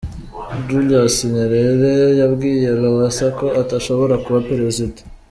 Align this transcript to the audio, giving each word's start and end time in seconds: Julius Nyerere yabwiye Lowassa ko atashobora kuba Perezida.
Julius 0.67 1.15
Nyerere 1.33 1.93
yabwiye 2.21 2.69
Lowassa 2.81 3.25
ko 3.37 3.45
atashobora 3.61 4.15
kuba 4.23 4.39
Perezida. 4.49 4.99